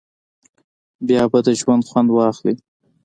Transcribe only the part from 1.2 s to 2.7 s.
به د ژونده خوند واخلی.